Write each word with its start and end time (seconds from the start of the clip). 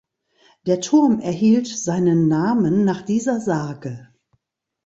Der 0.65 0.81
Turm 0.81 1.19
erhielt 1.19 1.67
seinen 1.67 2.27
Namen 2.27 2.85
nach 2.85 3.03
dieser 3.03 3.39
Sage. 3.39 4.09